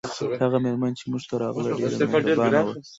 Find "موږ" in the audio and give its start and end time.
1.11-1.23